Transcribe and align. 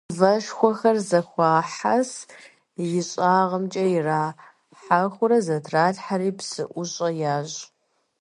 Мывэшхуэхэр 0.09 0.97
зэхуахьэс, 1.09 2.11
ищӀагъымкӀэ 2.99 3.85
ирахьэхыурэ, 3.95 5.37
зэтралъхьэри, 5.45 6.29
псыӀущӀэ 6.37 7.09
ящӀ. 7.35 7.59